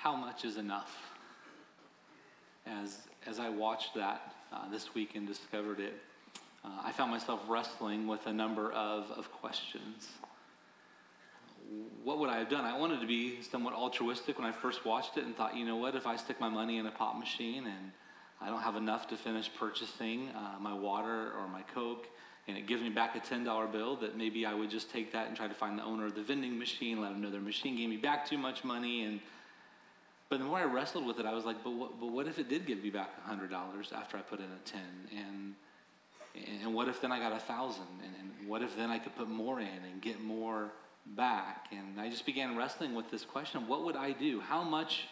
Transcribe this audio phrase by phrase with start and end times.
[0.00, 0.96] how much is enough?
[2.66, 5.94] As, as I watched that uh, this week and discovered it,
[6.64, 10.08] uh, I found myself wrestling with a number of, of questions.
[12.04, 12.64] What would I have done?
[12.64, 15.76] I wanted to be somewhat altruistic when I first watched it and thought, you know
[15.76, 17.92] what, if I stick my money in a pop machine and
[18.40, 22.06] I don't have enough to finish purchasing uh, my water or my Coke,
[22.46, 25.26] and it gives me back a $10 bill, that maybe I would just take that
[25.26, 27.76] and try to find the owner of the vending machine, let them know their machine
[27.76, 29.20] gave me back too much money, and
[30.28, 32.38] but the more I wrestled with it, I was like, but what, but what if
[32.38, 34.80] it did give me back $100 after I put in a 10?
[35.16, 35.54] And,
[36.62, 39.16] and what if then I got a 1000 and, and what if then I could
[39.16, 40.70] put more in and get more
[41.06, 41.68] back?
[41.70, 44.40] And I just began wrestling with this question what would I do?
[44.40, 45.06] How much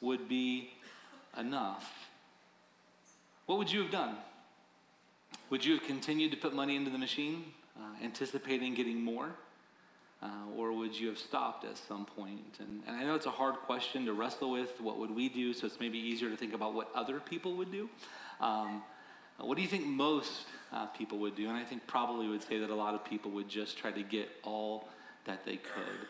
[0.00, 0.70] would be
[1.38, 1.92] enough?
[3.46, 4.16] What would you have done?
[5.50, 7.44] Would you have continued to put money into the machine,
[7.76, 9.30] uh, anticipating getting more?
[10.20, 12.56] Uh, or would you have stopped at some point?
[12.58, 14.80] And, and, I know it's a hard question to wrestle with.
[14.80, 15.52] What would we do?
[15.52, 17.88] So it's maybe easier to think about what other people would do.
[18.40, 18.82] Um,
[19.38, 21.48] what do you think most uh, people would do?
[21.48, 24.02] And I think probably would say that a lot of people would just try to
[24.02, 24.88] get all
[25.24, 26.08] that they could.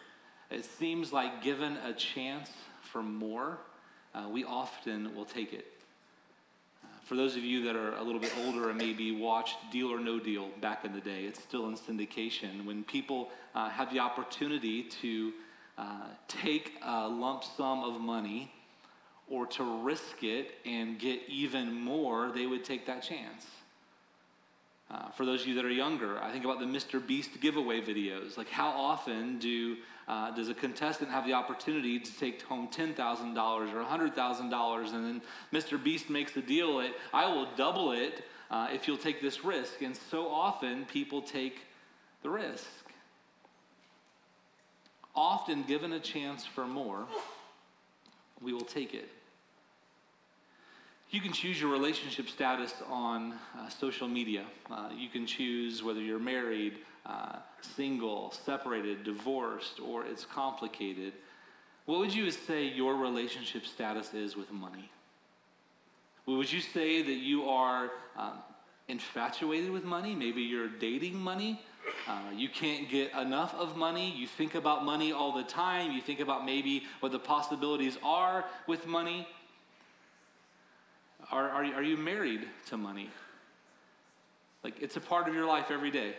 [0.51, 3.59] It seems like given a chance for more,
[4.15, 5.67] uh, we often will take it.
[7.09, 9.99] For those of you that are a little bit older and maybe watched Deal or
[9.99, 12.67] No Deal back in the day, it's still in syndication.
[12.67, 15.33] When people uh, have the opportunity to
[15.79, 18.53] uh, take a lump sum of money
[19.27, 23.47] or to risk it and get even more, they would take that chance.
[24.91, 27.05] Uh, for those of you that are younger, I think about the Mr.
[27.05, 28.37] Beast giveaway videos.
[28.37, 32.97] Like, how often do uh, does a contestant have the opportunity to take home $10,000
[32.97, 35.83] or $100,000 and then Mr.
[35.83, 39.83] Beast makes the deal that I will double it uh, if you'll take this risk?
[39.83, 41.59] And so often people take
[42.23, 42.67] the risk.
[45.15, 47.07] Often given a chance for more,
[48.41, 49.11] we will take it.
[51.11, 54.45] You can choose your relationship status on uh, social media.
[54.71, 61.13] Uh, you can choose whether you're married, uh, single, separated, divorced, or it's complicated,
[61.87, 64.91] what would you say your relationship status is with money?
[66.27, 68.35] Would you say that you are um,
[68.89, 70.15] infatuated with money?
[70.15, 71.61] Maybe you're dating money.
[72.07, 74.13] Uh, you can't get enough of money.
[74.15, 75.93] You think about money all the time.
[75.93, 79.27] You think about maybe what the possibilities are with money.
[81.31, 83.09] Are, are, are you married to money?
[84.63, 86.15] Like, it's a part of your life every day.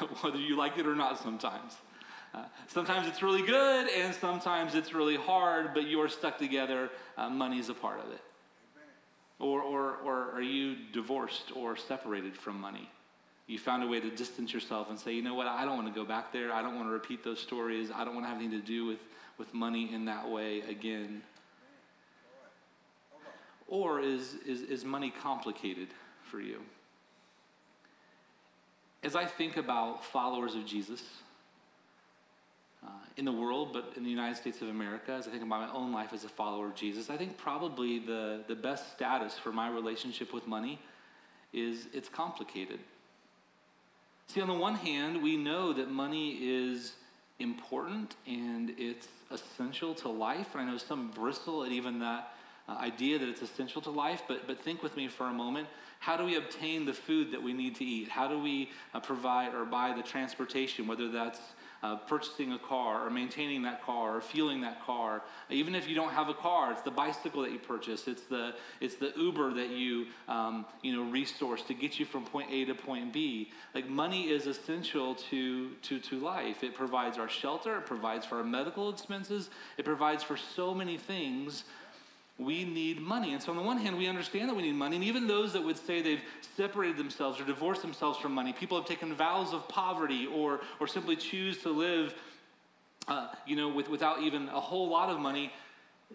[0.20, 1.76] whether you like it or not sometimes.
[2.34, 6.90] Uh, sometimes it's really good and sometimes it's really hard, but you are stuck together.
[7.16, 8.20] Uh, money is a part of it.
[9.38, 12.88] Or, or, or are you divorced or separated from money?
[13.48, 15.92] You found a way to distance yourself and say, you know what, I don't want
[15.92, 16.52] to go back there.
[16.52, 17.90] I don't want to repeat those stories.
[17.94, 19.00] I don't want to have anything to do with,
[19.36, 21.22] with money in that way again.
[23.66, 25.88] Or is, is, is money complicated
[26.22, 26.60] for you?
[29.02, 31.02] As I think about followers of Jesus
[32.84, 35.68] uh, in the world, but in the United States of America, as I think about
[35.68, 39.38] my own life as a follower of Jesus, I think probably the, the best status
[39.38, 40.78] for my relationship with money
[41.52, 42.78] is it's complicated.
[44.28, 46.92] See, on the one hand, we know that money is
[47.38, 50.54] important and it's essential to life.
[50.54, 52.34] And I know some bristle at even that
[52.68, 55.68] uh, idea that it's essential to life, but, but think with me for a moment.
[56.00, 58.08] How do we obtain the food that we need to eat?
[58.08, 61.40] How do we uh, provide or buy the transportation, whether that's
[61.82, 65.22] uh, purchasing a car or maintaining that car or fueling that car.
[65.50, 68.06] Even if you don't have a car, it's the bicycle that you purchase.
[68.06, 72.24] It's the it's the Uber that you um, you know resource to get you from
[72.24, 73.50] point A to point B.
[73.74, 76.62] Like money is essential to to to life.
[76.62, 77.78] It provides our shelter.
[77.78, 79.50] It provides for our medical expenses.
[79.76, 81.64] It provides for so many things
[82.44, 83.32] we need money.
[83.32, 84.96] And so, on the one hand, we understand that we need money.
[84.96, 86.22] And even those that would say they've
[86.56, 90.86] separated themselves or divorced themselves from money, people have taken vows of poverty or, or
[90.86, 92.14] simply choose to live,
[93.08, 95.52] uh, you know, with, without even a whole lot of money,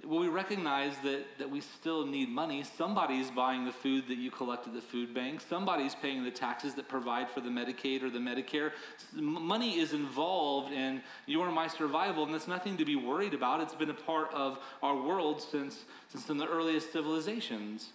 [0.06, 2.64] well, we recognize that, that we still need money.
[2.78, 5.42] Somebody's buying the food that you collect at the food bank.
[5.42, 8.72] Somebody's paying the taxes that provide for the Medicaid or the Medicare.
[9.14, 13.62] Money is involved in your and my survival, and that's nothing to be worried about.
[13.62, 17.90] It's been a part of our world since, since in the earliest civilizations.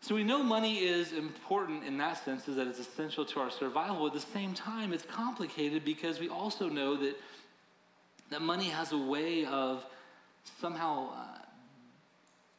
[0.00, 3.50] So we know money is important in that sense, is that it's essential to our
[3.50, 4.06] survival.
[4.06, 7.16] At the same time, it's complicated because we also know that,
[8.30, 9.84] that money has a way of
[10.60, 11.38] somehow uh,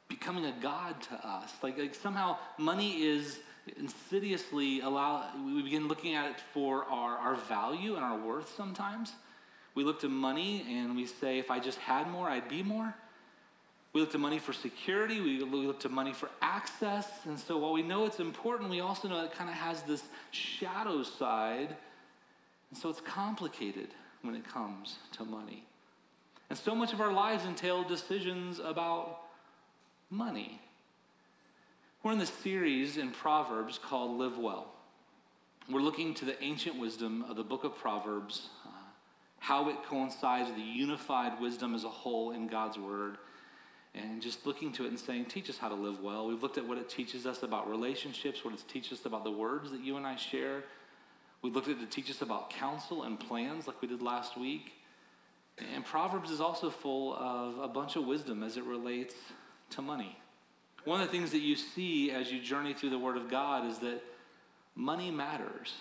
[0.07, 1.51] becoming a god to us.
[1.61, 3.39] Like, like somehow money is
[3.77, 9.13] insidiously allow we begin looking at it for our, our value and our worth sometimes.
[9.75, 12.93] We look to money and we say, if I just had more, I'd be more.
[13.93, 15.19] We look to money for security.
[15.19, 17.07] We look to money for access.
[17.25, 20.03] And so while we know it's important, we also know it kind of has this
[20.31, 21.75] shadow side.
[22.69, 23.89] And so it's complicated
[24.21, 25.65] when it comes to money.
[26.49, 29.21] And so much of our lives entail decisions about
[30.09, 30.59] money.
[32.01, 34.67] We're in this series in Proverbs called Live Well.
[35.69, 38.69] We're looking to the ancient wisdom of the book of Proverbs, uh,
[39.37, 43.17] how it coincides with the unified wisdom as a whole in God's Word
[43.93, 46.27] and just looking to it and saying, teach us how to live well.
[46.27, 49.31] We've looked at what it teaches us about relationships, what it teaches us about the
[49.31, 50.63] words that you and I share.
[51.41, 54.37] We looked at it to teach us about counsel and plans like we did last
[54.37, 54.73] week.
[55.75, 59.15] And Proverbs is also full of a bunch of wisdom as it relates
[59.71, 60.17] to money.
[60.85, 63.65] One of the things that you see as you journey through the Word of God
[63.65, 64.01] is that
[64.75, 65.73] money matters.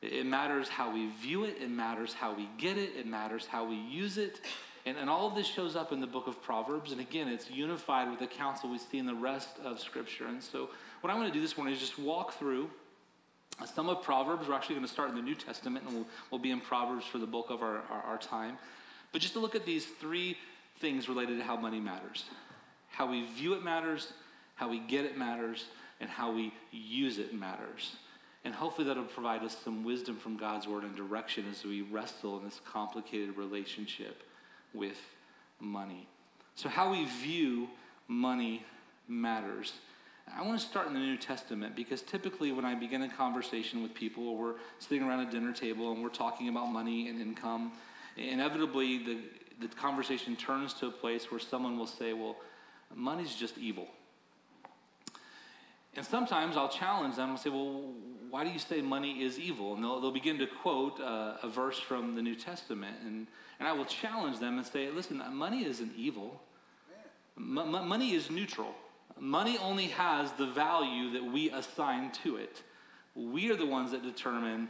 [0.00, 3.68] It matters how we view it, it matters how we get it, it matters how
[3.68, 4.40] we use it,
[4.86, 6.92] and, and all of this shows up in the book of Proverbs.
[6.92, 10.26] And again, it's unified with the counsel we see in the rest of Scripture.
[10.26, 10.70] And so,
[11.00, 12.70] what I'm going to do this morning is just walk through
[13.66, 14.48] some of Proverbs.
[14.48, 17.04] We're actually going to start in the New Testament, and we'll, we'll be in Proverbs
[17.04, 18.56] for the bulk of our, our, our time.
[19.12, 20.36] But just to look at these three
[20.80, 22.24] things related to how money matters
[22.98, 24.12] how we view it matters,
[24.56, 25.66] how we get it matters,
[26.00, 27.94] and how we use it matters.
[28.44, 32.38] And hopefully that'll provide us some wisdom from God's word and direction as we wrestle
[32.38, 34.22] in this complicated relationship
[34.74, 35.00] with
[35.60, 36.08] money.
[36.56, 37.68] So, how we view
[38.08, 38.64] money
[39.06, 39.74] matters.
[40.36, 43.82] I want to start in the New Testament because typically, when I begin a conversation
[43.82, 47.72] with people, we're sitting around a dinner table and we're talking about money and income,
[48.18, 49.18] inevitably the,
[49.60, 52.36] the conversation turns to a place where someone will say, Well,
[52.94, 53.88] money's just evil.
[55.94, 57.92] And sometimes I'll challenge them and say, Well,
[58.30, 59.74] why do you say money is evil?
[59.74, 62.96] And they'll, they'll begin to quote uh, a verse from the New Testament.
[63.04, 63.26] And,
[63.58, 66.40] and I will challenge them and say, Listen, money isn't evil,
[67.38, 68.74] M- money is neutral.
[69.20, 72.62] Money only has the value that we assign to it.
[73.14, 74.68] We are the ones that determine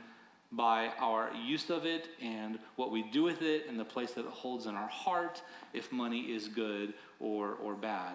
[0.53, 4.25] by our use of it and what we do with it and the place that
[4.25, 5.43] it holds in our heart
[5.75, 8.15] if money is good or, or bad.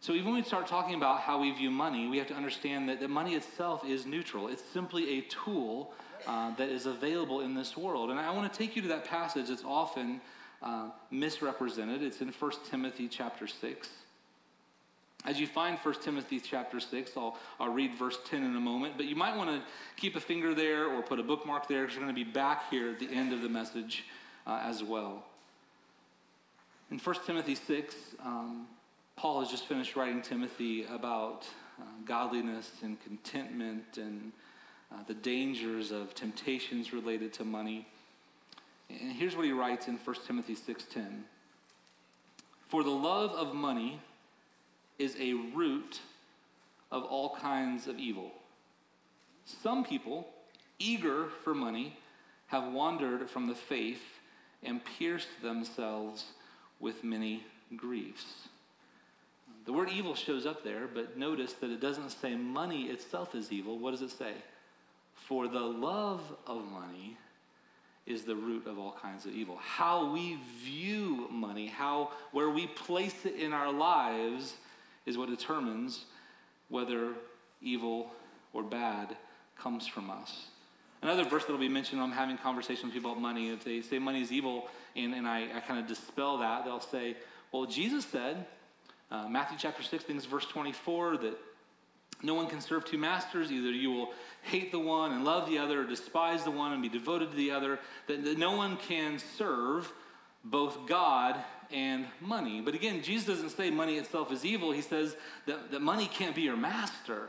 [0.00, 2.88] So even when we start talking about how we view money, we have to understand
[2.88, 4.48] that, that money itself is neutral.
[4.48, 5.92] It's simply a tool
[6.26, 8.10] uh, that is available in this world.
[8.10, 10.22] And I want to take you to that passage that's often
[10.62, 12.02] uh, misrepresented.
[12.02, 13.88] It's in 1 Timothy chapter 6.
[15.24, 18.94] As you find 1 Timothy chapter 6, I'll, I'll read verse 10 in a moment,
[18.96, 19.62] but you might want to
[19.96, 22.70] keep a finger there or put a bookmark there because we're going to be back
[22.70, 24.04] here at the end of the message
[24.46, 25.24] uh, as well.
[26.90, 27.94] In 1 Timothy 6,
[28.24, 28.66] um,
[29.14, 31.46] Paul has just finished writing Timothy about
[31.78, 34.32] uh, godliness and contentment and
[34.90, 37.86] uh, the dangers of temptations related to money.
[38.88, 41.24] And here's what he writes in 1 Timothy 6:10.
[42.68, 44.00] For the love of money
[45.00, 46.00] is a root
[46.92, 48.30] of all kinds of evil.
[49.46, 50.28] Some people,
[50.78, 51.96] eager for money,
[52.48, 54.02] have wandered from the faith
[54.62, 56.26] and pierced themselves
[56.80, 57.44] with many
[57.76, 58.48] griefs.
[59.64, 63.50] The word evil shows up there, but notice that it doesn't say money itself is
[63.50, 63.78] evil.
[63.78, 64.34] What does it say?
[65.14, 67.16] For the love of money
[68.06, 69.56] is the root of all kinds of evil.
[69.56, 74.56] How we view money, how where we place it in our lives
[75.10, 76.06] is what determines
[76.68, 77.12] whether
[77.60, 78.10] evil
[78.52, 79.16] or bad
[79.58, 80.46] comes from us.
[81.02, 83.64] Another verse that will be mentioned when I'm having conversations with people about money, if
[83.64, 87.16] they say money is evil and, and I, I kind of dispel that, they'll say,
[87.52, 88.46] well, Jesus said,
[89.10, 91.38] uh, Matthew chapter 6, things verse 24, that
[92.22, 93.50] no one can serve two masters.
[93.50, 94.12] Either you will
[94.42, 97.36] hate the one and love the other, or despise the one and be devoted to
[97.36, 97.78] the other.
[98.06, 99.90] That, that no one can serve
[100.44, 101.36] both God
[101.72, 102.60] and money.
[102.60, 104.72] But again, Jesus doesn't say money itself is evil.
[104.72, 107.28] He says that, that money can't be your master.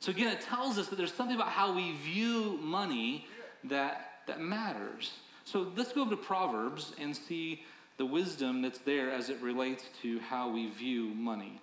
[0.00, 3.26] So again, it tells us that there's something about how we view money
[3.64, 5.12] that, that matters.
[5.44, 7.62] So let's go to Proverbs and see
[7.96, 11.60] the wisdom that's there as it relates to how we view money.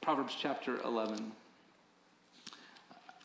[0.00, 1.32] Proverbs chapter 11.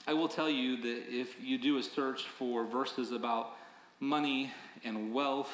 [0.05, 3.51] I will tell you that if you do a search for verses about
[3.99, 4.51] money
[4.83, 5.51] and wealth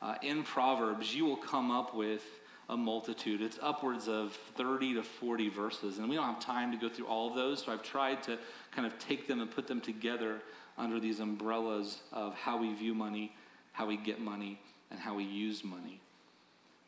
[0.00, 2.22] uh, in Proverbs, you will come up with
[2.68, 3.40] a multitude.
[3.40, 7.06] It's upwards of 30 to 40 verses, and we don't have time to go through
[7.06, 8.38] all of those, so I've tried to
[8.72, 10.40] kind of take them and put them together
[10.76, 13.34] under these umbrellas of how we view money,
[13.72, 16.00] how we get money, and how we use money.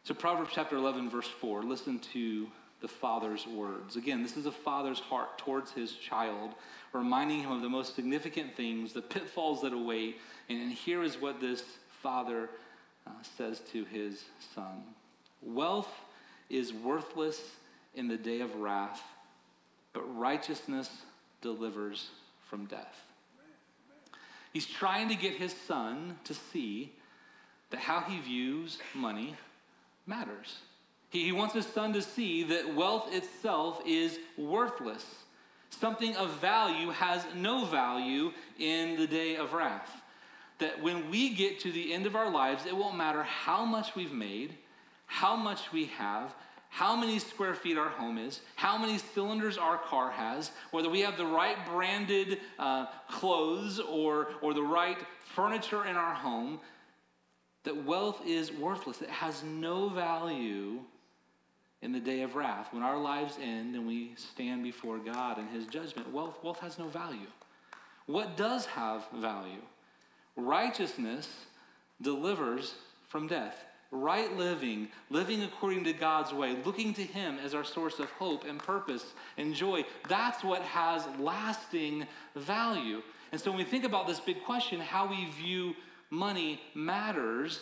[0.05, 2.49] So, Proverbs chapter 11, verse 4, listen to
[2.81, 3.97] the father's words.
[3.97, 6.55] Again, this is a father's heart towards his child,
[6.93, 10.17] reminding him of the most significant things, the pitfalls that await.
[10.49, 11.62] And here is what this
[12.02, 12.49] father
[13.07, 14.83] uh, says to his son
[15.42, 15.90] Wealth
[16.49, 17.40] is worthless
[17.95, 19.02] in the day of wrath,
[19.92, 20.90] but righteousness
[21.40, 22.11] delivers
[22.49, 23.04] from death.
[24.52, 26.92] He's trying to get his son to see
[27.71, 29.37] that how he views money
[30.07, 30.59] matters.
[31.11, 35.04] He, he wants his son to see that wealth itself is worthless.
[35.71, 40.02] Something of value has no value in the day of wrath.
[40.61, 43.95] That when we get to the end of our lives, it won't matter how much
[43.95, 44.55] we've made,
[45.07, 46.35] how much we have,
[46.71, 51.00] how many square feet our home is, how many cylinders our car has, whether we
[51.00, 54.99] have the right branded uh, clothes or, or the right
[55.35, 56.61] furniture in our home,
[57.64, 59.02] that wealth is worthless.
[59.02, 60.79] It has no value
[61.83, 62.73] in the day of wrath.
[62.73, 66.79] When our lives end and we stand before God and His judgment, wealth, wealth has
[66.79, 67.26] no value.
[68.07, 69.62] What does have value?
[70.40, 71.28] Righteousness
[72.00, 72.75] delivers
[73.09, 73.64] from death.
[73.92, 78.44] Right living, living according to God's way, looking to Him as our source of hope
[78.44, 79.04] and purpose
[79.37, 82.06] and joy, that's what has lasting
[82.37, 83.02] value.
[83.32, 85.75] And so when we think about this big question, how we view
[86.11, 87.61] money matters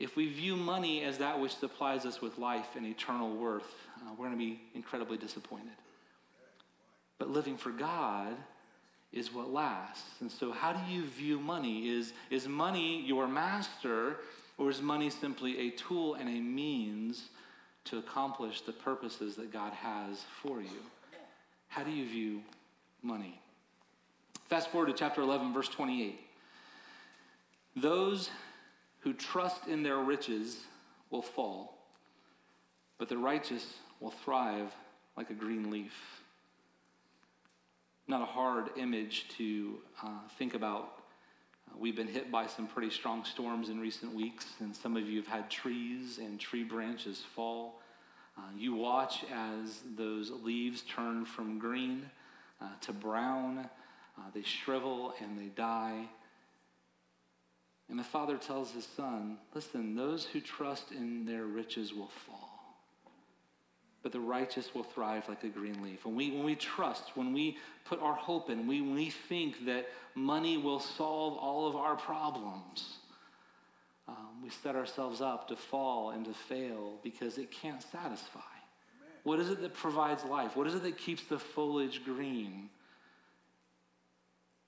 [0.00, 4.10] if we view money as that which supplies us with life and eternal worth, uh,
[4.10, 5.72] we're going to be incredibly disappointed.
[7.18, 8.36] But living for God
[9.14, 10.20] is what lasts.
[10.20, 11.88] And so, how do you view money?
[11.88, 14.16] Is, is money your master,
[14.58, 17.28] or is money simply a tool and a means
[17.84, 20.82] to accomplish the purposes that God has for you?
[21.68, 22.42] How do you view
[23.02, 23.40] money?
[24.48, 26.20] Fast forward to chapter 11, verse 28.
[27.76, 28.30] Those
[29.00, 30.60] who trust in their riches
[31.10, 31.78] will fall,
[32.98, 34.72] but the righteous will thrive
[35.16, 35.92] like a green leaf.
[38.06, 40.08] Not a hard image to uh,
[40.38, 41.04] think about.
[41.66, 45.08] Uh, we've been hit by some pretty strong storms in recent weeks, and some of
[45.08, 47.80] you have had trees and tree branches fall.
[48.36, 52.10] Uh, you watch as those leaves turn from green
[52.60, 53.70] uh, to brown,
[54.18, 56.04] uh, they shrivel and they die.
[57.88, 62.43] And the father tells his son, Listen, those who trust in their riches will fall,
[64.04, 66.04] but the righteous will thrive like a green leaf.
[66.04, 67.56] When we, when we trust, when we
[67.86, 71.96] put our hope in, we, when we think that money will solve all of our
[71.96, 72.98] problems,
[74.06, 78.40] um, we set ourselves up to fall and to fail because it can't satisfy.
[78.40, 79.16] Amen.
[79.22, 80.54] What is it that provides life?
[80.54, 82.68] What is it that keeps the foliage green?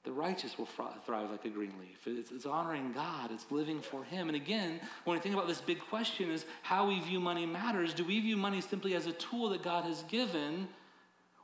[0.06, 0.68] The righteous will
[1.04, 2.06] thrive like a green leaf.
[2.06, 4.28] It's, it's, honoring God, it's living for Him.
[4.28, 7.92] And again, when we think about this big question is how we view money matters.
[7.92, 10.68] Do we view money simply as a tool that God has given,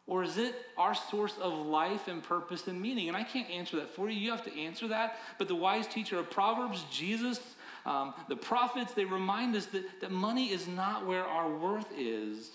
[0.06, 3.08] or is it our source of life and purpose and meaning?
[3.08, 4.18] And I can't answer that for you.
[4.18, 5.18] You have to answer that.
[5.38, 7.40] But the wise teacher of Proverbs, Jesus,
[7.84, 12.52] um, the prophets, they remind us that, that money is not where our worth is.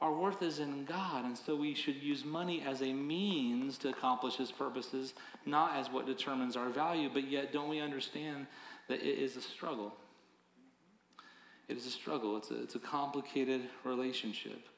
[0.00, 3.88] Our worth is in God, and so we should use money as a means to
[3.88, 5.14] accomplish His purposes,
[5.46, 7.08] not as what determines our value.
[7.12, 8.46] But yet, don't we understand
[8.88, 9.94] that it is a struggle?
[11.68, 14.68] It is a struggle, it's a, it's a complicated relationship.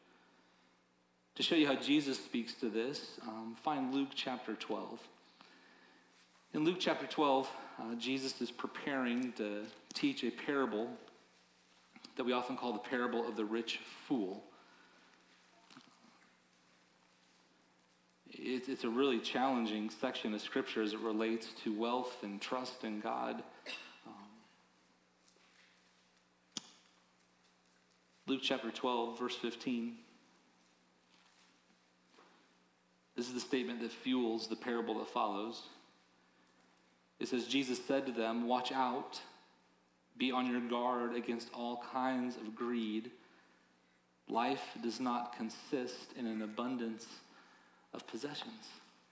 [1.34, 4.98] To show you how Jesus speaks to this, um, find Luke chapter 12.
[6.54, 7.48] In Luke chapter 12,
[7.78, 10.88] uh, Jesus is preparing to teach a parable
[12.16, 14.42] that we often call the parable of the rich fool.
[18.38, 22.84] It's, it's a really challenging section of Scripture as it relates to wealth and trust
[22.84, 23.42] in God.
[24.06, 24.12] Um,
[28.26, 29.96] Luke chapter 12, verse 15.
[33.16, 35.62] This is the statement that fuels the parable that follows.
[37.18, 39.20] It says, Jesus said to them, Watch out,
[40.16, 43.10] be on your guard against all kinds of greed.
[44.28, 47.06] Life does not consist in an abundance
[47.94, 48.68] of possessions.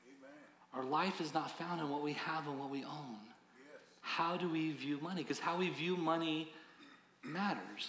[0.06, 0.30] Amen.
[0.74, 3.18] Our life is not found in what we have and what we own.
[3.22, 3.80] Yes.
[4.00, 5.22] How do we view money?
[5.22, 6.52] Because how we view money
[7.22, 7.88] matters.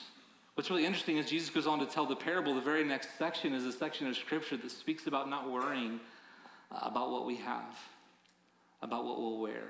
[0.56, 2.56] What's really interesting is Jesus goes on to tell the parable.
[2.56, 6.00] The very next section is a section of scripture that speaks about not worrying
[6.72, 7.77] uh, about what we have,
[8.82, 9.63] about what we'll wear.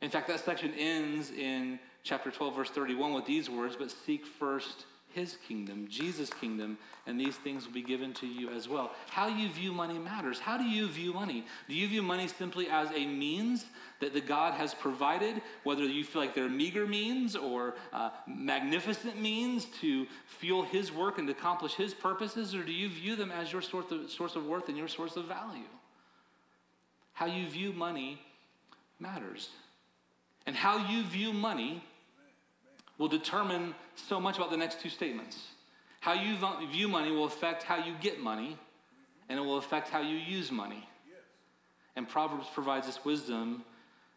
[0.00, 4.26] In fact, that section ends in chapter 12, verse 31 with these words But seek
[4.26, 8.92] first his kingdom, Jesus' kingdom, and these things will be given to you as well.
[9.10, 10.38] How you view money matters.
[10.38, 11.44] How do you view money?
[11.68, 13.66] Do you view money simply as a means
[14.00, 19.20] that the God has provided, whether you feel like they're meager means or uh, magnificent
[19.20, 23.30] means to fuel his work and to accomplish his purposes, or do you view them
[23.30, 25.62] as your source of, source of worth and your source of value?
[27.12, 28.20] How you view money
[28.98, 29.50] matters.
[30.46, 31.84] And how you view money
[33.02, 35.48] will determine so much about the next two statements.
[35.98, 36.36] How you
[36.70, 38.56] view money will affect how you get money,
[39.28, 40.88] and it will affect how you use money.
[41.96, 43.64] And Proverbs provides us wisdom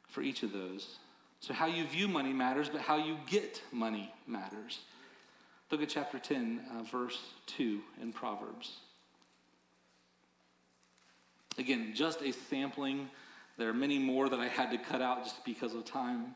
[0.07, 0.99] for each of those.
[1.39, 4.81] So, how you view money matters, but how you get money matters.
[5.71, 7.19] Look at chapter 10, uh, verse
[7.57, 8.77] 2 in Proverbs.
[11.57, 13.09] Again, just a sampling.
[13.57, 16.35] There are many more that I had to cut out just because of time.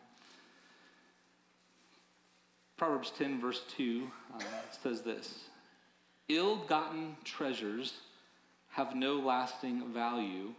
[2.80, 4.40] Proverbs 10, verse 2 uh,
[4.82, 5.40] says this
[6.30, 7.94] Ill gotten treasures
[8.70, 10.54] have no lasting value,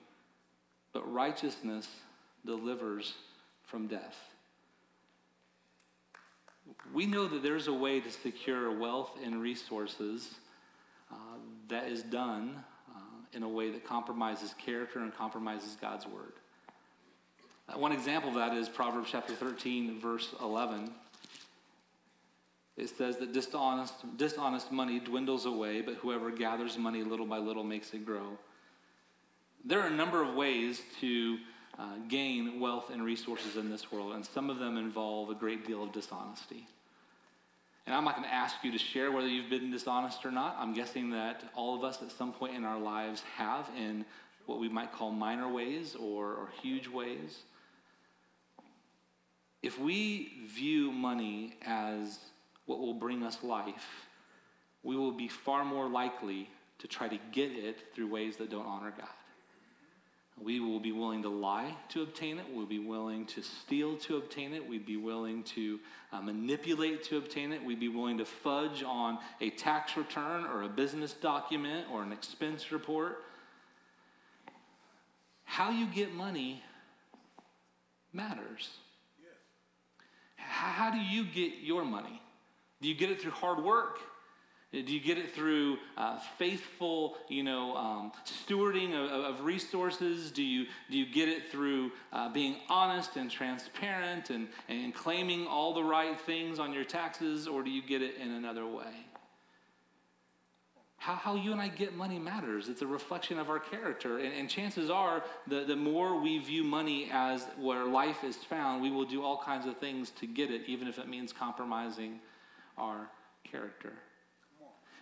[0.93, 1.89] but righteousness
[2.45, 3.15] delivers
[3.65, 4.17] from death.
[6.93, 10.35] We know that there's a way to secure wealth and resources
[11.11, 11.15] uh,
[11.69, 12.63] that is done
[12.95, 13.01] uh,
[13.33, 16.35] in a way that compromises character and compromises God's word.
[17.67, 20.93] Uh, one example of that is Proverbs chapter 13, verse 11
[22.77, 27.65] it says that dishonest, dishonest money dwindles away, but whoever gathers money little by little
[27.65, 28.39] makes it grow.
[29.65, 31.39] There are a number of ways to
[31.79, 35.67] uh, gain wealth and resources in this world, and some of them involve a great
[35.67, 36.67] deal of dishonesty.
[37.87, 40.57] And I'm not going to ask you to share whether you've been dishonest or not.
[40.59, 44.05] I'm guessing that all of us at some point in our lives have in
[44.47, 47.41] what we might call minor ways or, or huge ways.
[49.63, 52.19] If we view money as
[52.71, 54.07] what will bring us life,
[54.85, 56.49] we will be far more likely
[56.79, 59.09] to try to get it through ways that don't honor God.
[60.41, 62.47] We will be willing to lie to obtain it.
[62.55, 64.67] We'll be willing to steal to obtain it.
[64.67, 65.81] We'd be willing to
[66.13, 67.63] uh, manipulate to obtain it.
[67.63, 72.13] We'd be willing to fudge on a tax return or a business document or an
[72.13, 73.25] expense report.
[75.43, 76.63] How you get money
[78.13, 78.71] matters.
[80.37, 82.23] How do you get your money?
[82.81, 83.99] Do you get it through hard work?
[84.73, 90.31] Do you get it through uh, faithful, you know, um, stewarding of, of, resources?
[90.31, 95.49] Do you, do you get it through uh, being honest and transparent and, and claiming
[95.49, 97.49] all the right things on your taxes?
[97.49, 99.07] Or do you get it in another way?
[100.99, 102.69] How, how you and I get money matters.
[102.69, 104.19] It's a reflection of our character.
[104.19, 108.83] And, and chances are, the, the more we view money as where life is found,
[108.83, 112.21] we will do all kinds of things to get it, even if it means compromising
[112.81, 113.11] our
[113.45, 113.93] character.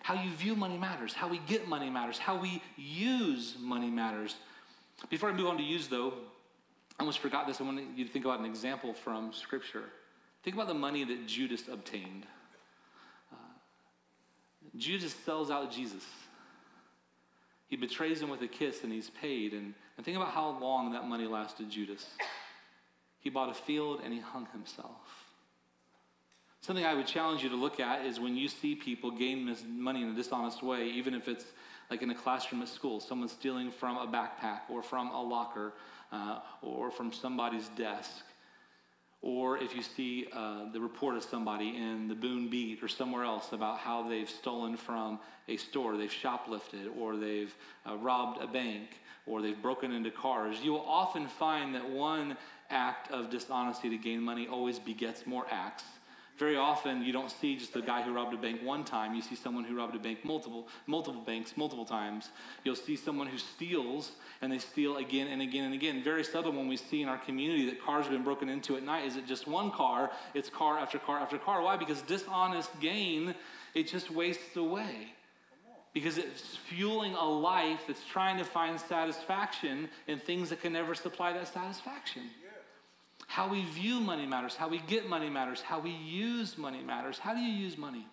[0.02, 1.12] How you view money matters.
[1.12, 2.18] How we get money matters.
[2.18, 4.36] How we use money matters.
[5.10, 6.14] Before I move on to use, though,
[6.98, 7.60] I almost forgot this.
[7.60, 9.84] I want you to think about an example from Scripture.
[10.42, 12.26] Think about the money that Judas obtained.
[13.30, 13.36] Uh,
[14.76, 16.04] Judas sells out Jesus.
[17.68, 19.52] He betrays him with a kiss and he's paid.
[19.52, 22.06] And, and think about how long that money lasted Judas.
[23.20, 25.27] He bought a field and he hung himself.
[26.60, 30.02] Something I would challenge you to look at is when you see people gain money
[30.02, 31.46] in a dishonest way, even if it's
[31.90, 35.72] like in a classroom at school, someone stealing from a backpack or from a locker
[36.12, 38.24] uh, or from somebody's desk.
[39.20, 43.24] Or if you see uh, the report of somebody in the Boone Beat or somewhere
[43.24, 45.18] else about how they've stolen from
[45.48, 47.54] a store, they've shoplifted, or they've
[47.88, 48.90] uh, robbed a bank,
[49.26, 52.36] or they've broken into cars, you will often find that one
[52.70, 55.84] act of dishonesty to gain money always begets more acts
[56.38, 59.14] very often you don't see just a guy who robbed a bank one time.
[59.14, 62.30] You see someone who robbed a bank multiple, multiple banks, multiple times.
[62.62, 66.02] You'll see someone who steals and they steal again and again and again.
[66.02, 68.84] Very seldom when we see in our community that cars have been broken into at
[68.84, 71.60] night is it just one car, it's car after car after car.
[71.60, 71.76] Why?
[71.76, 73.34] Because dishonest gain,
[73.74, 75.12] it just wastes away.
[75.92, 80.94] Because it's fueling a life that's trying to find satisfaction in things that can never
[80.94, 82.22] supply that satisfaction.
[83.28, 84.56] How we view money matters.
[84.56, 85.60] How we get money matters.
[85.60, 87.18] How we use money matters.
[87.18, 88.06] How do you use money?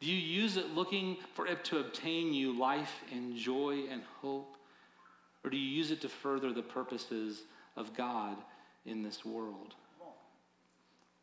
[0.00, 4.56] Do you use it looking for it to obtain you life and joy and hope?
[5.44, 7.42] Or do you use it to further the purposes
[7.76, 8.36] of God
[8.84, 9.74] in this world?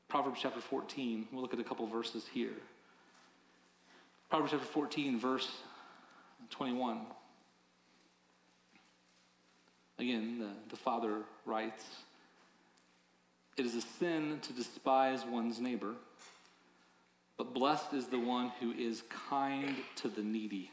[0.08, 2.56] Proverbs chapter 14, we'll look at a couple verses here.
[4.30, 5.50] Proverbs chapter 14, verse
[6.52, 7.02] 21.
[10.00, 11.84] Again, the, the father writes
[13.58, 15.94] It is a sin to despise one's neighbor,
[17.38, 20.70] but blessed is the one who is kind to the needy.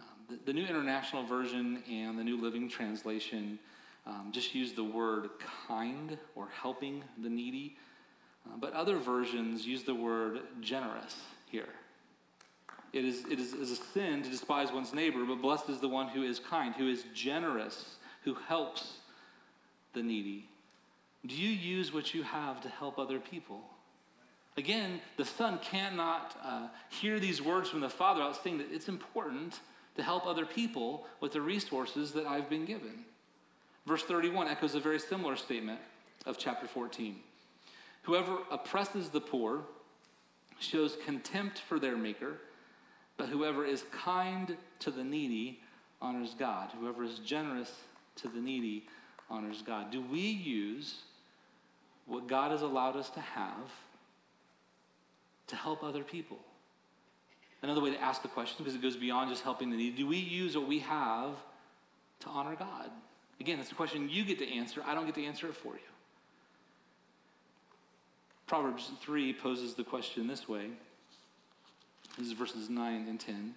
[0.00, 3.60] Um, the, the, New International Version and the New Living Translation
[4.06, 5.30] um, just use the word
[5.68, 7.76] kind or helping the needy,
[8.46, 11.16] uh, but other versions use the word generous
[11.48, 11.68] here.
[12.92, 15.88] It is, it is, is a sin to despise one's neighbor, but blessed is the
[15.88, 18.94] one who is kind, who is generous who helps
[19.92, 20.48] the needy?
[21.26, 23.60] Do you use what you have to help other people?
[24.56, 28.88] Again, the son cannot uh, hear these words from the father without saying that it's
[28.88, 29.60] important
[29.96, 33.04] to help other people with the resources that I've been given.
[33.86, 35.80] Verse 31 echoes a very similar statement
[36.26, 37.16] of chapter 14.
[38.02, 39.62] Whoever oppresses the poor
[40.58, 42.34] shows contempt for their maker,
[43.16, 45.60] but whoever is kind to the needy
[46.00, 46.70] honors God.
[46.78, 47.72] Whoever is generous
[48.16, 48.86] to the needy
[49.30, 49.90] honors God.
[49.90, 51.02] Do we use
[52.06, 53.70] what God has allowed us to have
[55.46, 56.38] to help other people?
[57.62, 60.06] Another way to ask the question, because it goes beyond just helping the needy, do
[60.06, 61.34] we use what we have
[62.20, 62.90] to honor God?
[63.40, 64.82] Again, it's a question you get to answer.
[64.84, 65.80] I don't get to answer it for you.
[68.46, 70.66] Proverbs 3 poses the question this way.
[72.18, 73.54] This is verses 9 and 10.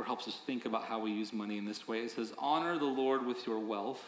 [0.00, 1.98] Or helps us think about how we use money in this way.
[1.98, 4.02] It says, Honor the Lord with your wealth,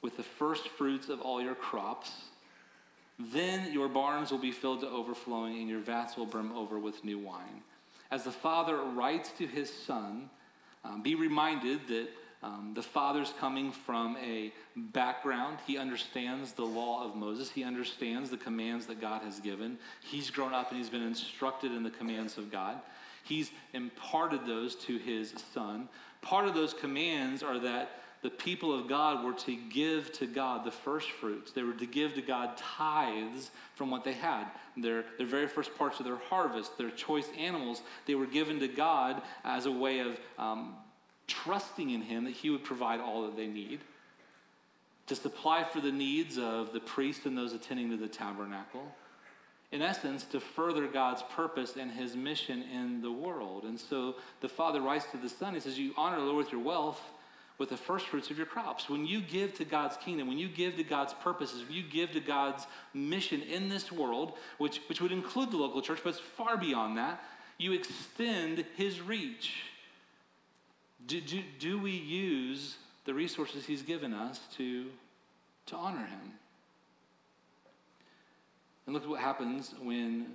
[0.00, 2.10] with the first fruits of all your crops.
[3.18, 7.04] Then your barns will be filled to overflowing, and your vats will brim over with
[7.04, 7.60] new wine.
[8.10, 10.30] As the father writes to his son,
[10.86, 12.08] um, be reminded that
[12.42, 15.58] um, the father's coming from a background.
[15.66, 17.50] He understands the law of Moses.
[17.50, 19.76] He understands the commands that God has given.
[20.02, 22.78] He's grown up and he's been instructed in the commands of God.
[23.22, 25.88] He's imparted those to his son.
[26.20, 30.64] Part of those commands are that the people of God were to give to God
[30.64, 31.50] the first fruits.
[31.50, 34.46] They were to give to God tithes from what they had.
[34.76, 38.68] Their, their very first parts of their harvest, their choice animals, they were given to
[38.68, 40.76] God as a way of um,
[41.26, 43.80] trusting in Him that He would provide all that they need,
[45.08, 48.86] to supply for the needs of the priest and those attending to the tabernacle.
[49.72, 53.64] In essence, to further God's purpose and his mission in the world.
[53.64, 56.52] And so the father writes to the son, he says, You honor the Lord with
[56.52, 57.00] your wealth,
[57.56, 58.90] with the first fruits of your crops.
[58.90, 62.12] When you give to God's kingdom, when you give to God's purposes, when you give
[62.12, 66.18] to God's mission in this world, which, which would include the local church, but it's
[66.18, 67.22] far beyond that,
[67.56, 69.62] you extend his reach.
[71.06, 74.86] Do, do, do we use the resources he's given us to,
[75.66, 76.32] to honor him?
[78.86, 80.34] And look at what happens when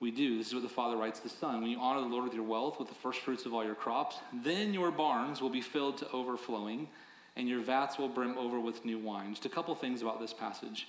[0.00, 0.36] we do.
[0.36, 1.62] This is what the Father writes the Son.
[1.62, 3.74] When you honor the Lord with your wealth, with the first fruits of all your
[3.74, 6.88] crops, then your barns will be filled to overflowing,
[7.36, 9.30] and your vats will brim over with new wine.
[9.30, 10.86] Just a couple things about this passage.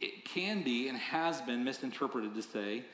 [0.00, 2.84] It can be and has been misinterpreted to say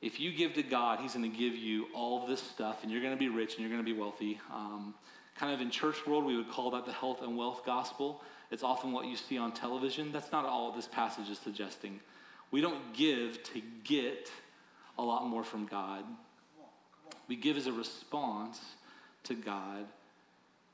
[0.00, 3.00] if you give to God, He's going to give you all this stuff, and you're
[3.00, 4.40] going to be rich and you're going to be wealthy.
[4.52, 4.94] Um,
[5.36, 8.22] kind of in church world, we would call that the health and wealth gospel.
[8.50, 10.12] It's often what you see on television.
[10.12, 12.00] That's not all this passage is suggesting.
[12.50, 14.30] We don't give to get
[14.98, 16.04] a lot more from God.
[17.28, 18.58] We give as a response
[19.24, 19.84] to God,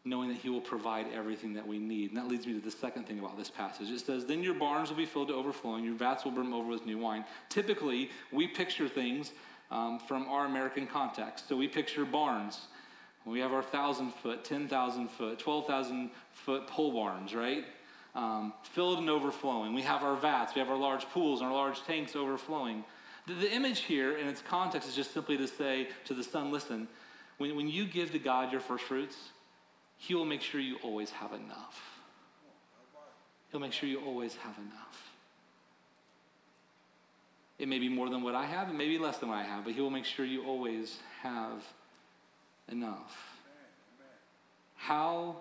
[0.05, 2.11] knowing that He will provide everything that we need.
[2.11, 3.91] And that leads me to the second thing about this passage.
[3.91, 6.69] It says, Then your barns will be filled to overflowing, your vats will brim over
[6.69, 7.25] with new wine.
[7.49, 9.33] Typically, we picture things
[9.73, 11.49] um, from our American context.
[11.49, 12.69] So we picture barns.
[13.25, 17.65] We have our 1,000 foot, 10,000 foot, 12,000 foot pole barns, right?
[18.15, 19.75] Um, filled and overflowing.
[19.75, 22.85] We have our vats, we have our large pools and our large tanks overflowing.
[23.27, 26.53] The, the image here in its context is just simply to say to the son,
[26.53, 26.87] listen,
[27.39, 29.17] when, when you give to God your first fruits,
[29.97, 31.81] he will make sure you always have enough.
[33.51, 35.13] He'll make sure you always have enough.
[37.59, 39.45] It may be more than what I have, it may be less than what I
[39.45, 41.65] have, but He will make sure you always have
[42.71, 43.17] enough.
[44.77, 45.37] How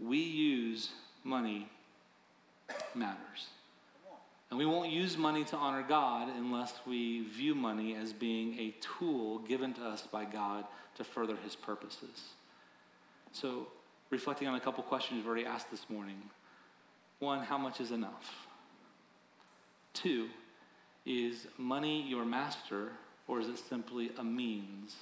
[0.00, 0.90] we use
[1.22, 1.68] money
[2.94, 3.48] matters.
[4.50, 8.74] And we won't use money to honor God unless we view money as being a
[8.80, 10.64] tool given to us by God
[10.96, 12.28] to further his purposes.
[13.32, 13.66] So,
[14.10, 16.22] reflecting on a couple questions we've already asked this morning.
[17.18, 18.46] One, how much is enough?
[19.92, 20.28] Two,
[21.04, 22.92] is money your master,
[23.26, 24.94] or is it simply a means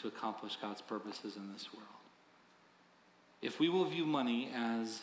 [0.00, 1.86] to accomplish God's purposes in this world?
[3.40, 5.00] If we will view money as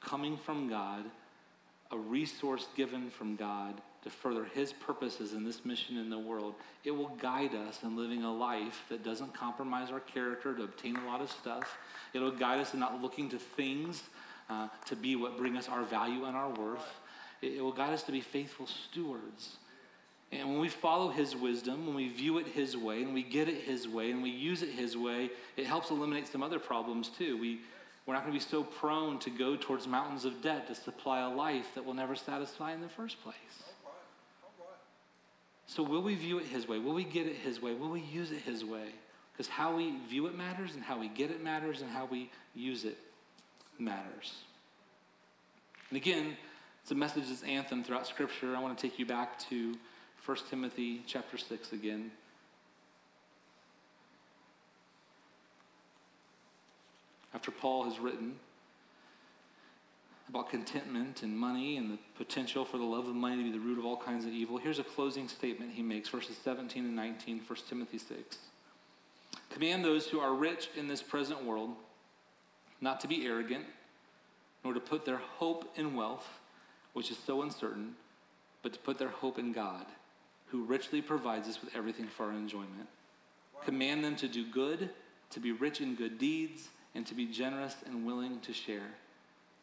[0.00, 1.04] coming from God,
[1.92, 6.54] a resource given from God to further His purposes in this mission in the world,
[6.84, 10.96] it will guide us in living a life that doesn't compromise our character to obtain
[10.96, 11.78] a lot of stuff.
[12.14, 14.02] It'll guide us in not looking to things
[14.48, 17.00] uh, to be what bring us our value and our worth.
[17.42, 19.56] It, it will guide us to be faithful stewards.
[20.32, 23.48] And when we follow His wisdom, when we view it His way, and we get
[23.48, 27.08] it His way, and we use it His way, it helps eliminate some other problems
[27.08, 27.36] too.
[27.36, 27.60] We
[28.06, 31.20] we're not going to be so prone to go towards mountains of debt to supply
[31.20, 33.34] a life that will never satisfy in the first place.
[35.66, 36.78] So, will we view it His way?
[36.78, 37.74] Will we get it His way?
[37.74, 38.88] Will we use it His way?
[39.32, 42.30] Because how we view it matters, and how we get it matters, and how we
[42.54, 42.98] use it
[43.78, 44.34] matters.
[45.90, 46.36] And again,
[46.82, 48.56] It's a message that's anthem throughout Scripture.
[48.56, 49.76] I want to take you back to
[50.30, 52.12] 1 Timothy chapter 6 again.
[57.34, 58.36] After Paul has written
[60.28, 63.58] about contentment and money and the potential for the love of money to be the
[63.58, 66.94] root of all kinds of evil, here's a closing statement he makes, verses 17 and
[66.94, 68.38] 19, 1 Timothy 6.
[69.50, 71.70] Command those who are rich in this present world
[72.80, 73.64] not to be arrogant,
[74.62, 76.28] nor to put their hope in wealth,
[76.92, 77.96] which is so uncertain,
[78.62, 79.86] but to put their hope in God,
[80.50, 82.88] who richly provides us with everything for our enjoyment.
[83.64, 84.90] Command them to do good,
[85.30, 88.88] to be rich in good deeds, and to be generous and willing to share.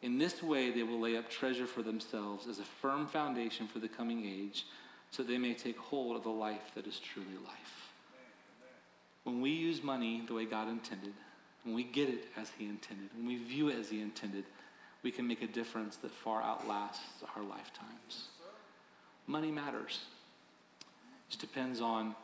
[0.00, 3.80] In this way, they will lay up treasure for themselves as a firm foundation for
[3.80, 4.64] the coming age,
[5.10, 7.90] so they may take hold of the life that is truly life.
[9.24, 11.12] When we use money the way God intended,
[11.64, 14.44] when we get it as He intended, when we view it as He intended,
[15.02, 18.28] we can make a difference that far outlasts our lifetimes.
[19.26, 20.06] Money matters.
[21.28, 22.14] It just depends on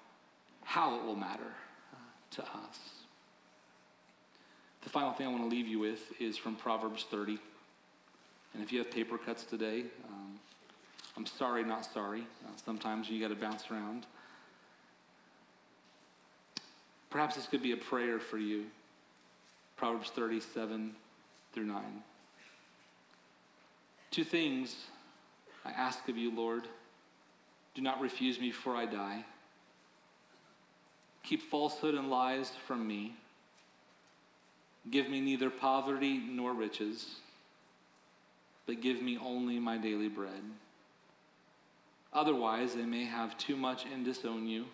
[0.65, 1.43] how it will matter
[1.93, 1.97] uh,
[2.33, 2.79] to us.
[4.83, 7.39] The final thing I want to leave you with is from Proverbs 30.
[8.55, 10.39] And if you have paper cuts today, um,
[11.17, 12.27] I'm sorry, not sorry.
[12.47, 14.07] Uh, sometimes you got to bounce around.
[17.11, 18.65] Perhaps this could be a prayer for you.
[19.77, 20.95] Proverbs 37
[21.53, 21.83] through 9.
[24.11, 24.77] Two things
[25.65, 26.63] I ask of you, Lord.
[27.75, 29.25] Do not refuse me before I die.
[31.25, 33.15] Keep falsehood and lies from me.
[34.91, 37.17] Give me neither poverty nor riches,
[38.67, 40.43] but give me only my daily bread.
[42.13, 44.67] Otherwise, they may have too much and disown you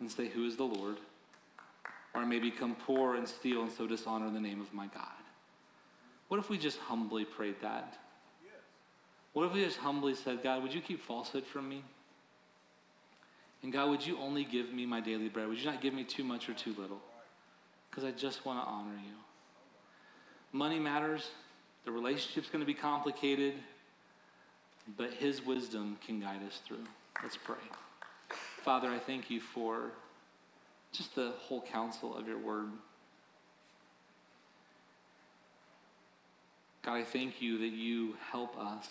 [0.00, 0.96] and say, Who is the Lord?
[2.14, 5.02] Or I may become poor and steal and so dishonor the name of my God.
[6.28, 7.98] What if we just humbly prayed that?
[9.32, 11.84] What if we just humbly said, God, would you keep falsehood from me?
[13.62, 15.48] And God, would you only give me my daily bread?
[15.48, 17.00] Would you not give me too much or too little?
[17.90, 19.14] Because I just want to honor you.
[20.52, 21.30] Money matters.
[21.84, 23.54] The relationship's going to be complicated,
[24.96, 26.84] but His wisdom can guide us through.
[27.22, 27.56] Let's pray.
[28.62, 29.90] Father, I thank you for
[30.92, 32.70] just the whole counsel of your word.
[36.82, 38.88] God, I thank you that you help us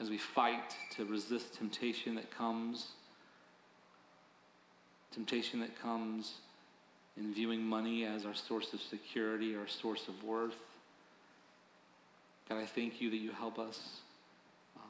[0.00, 2.88] as we fight to resist temptation that comes,
[5.12, 6.34] temptation that comes
[7.16, 10.56] in viewing money as our source of security, our source of worth.
[12.48, 14.00] God, I thank you that you help us.
[14.76, 14.82] Um,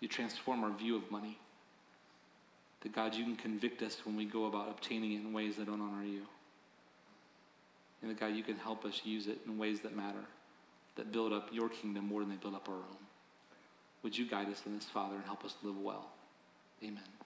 [0.00, 1.38] you transform our view of money.
[2.80, 5.66] That God, you can convict us when we go about obtaining it in ways that
[5.66, 6.22] don't honor you.
[8.00, 10.24] And that God, you can help us use it in ways that matter,
[10.96, 13.01] that build up your kingdom more than they build up our own.
[14.02, 16.06] Would you guide us in this, Father, and help us live well?
[16.82, 17.21] Amen.